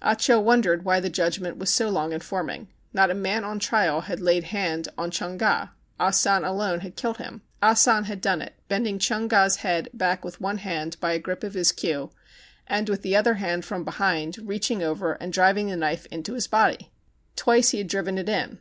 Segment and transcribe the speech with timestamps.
[0.00, 2.68] Ah Cho wondered why the judgment was so long in forming.
[2.92, 5.70] Not a man on trial had laid hand on Chung Ga.
[5.98, 7.42] Ah San alone had killed him.
[7.60, 11.18] Ah San had done it, bending Chung Ga's head back with one hand by a
[11.18, 12.12] grip of his queue,
[12.68, 15.76] and with the other hand, from behind, THE CHINAGO 165 reaching over and driving the
[15.76, 16.92] knife into his body.
[17.34, 18.60] Twice had he driven it in.